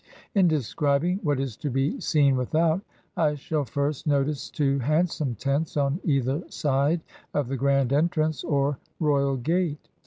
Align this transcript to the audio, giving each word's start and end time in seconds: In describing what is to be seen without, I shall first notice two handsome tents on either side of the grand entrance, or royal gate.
In 0.33 0.47
describing 0.47 1.19
what 1.21 1.39
is 1.39 1.55
to 1.57 1.69
be 1.69 1.99
seen 2.01 2.35
without, 2.35 2.81
I 3.15 3.35
shall 3.35 3.65
first 3.65 4.07
notice 4.07 4.49
two 4.49 4.79
handsome 4.79 5.35
tents 5.35 5.77
on 5.77 5.99
either 6.03 6.43
side 6.49 7.01
of 7.35 7.49
the 7.49 7.55
grand 7.57 7.93
entrance, 7.93 8.43
or 8.43 8.79
royal 8.99 9.37
gate. 9.37 9.89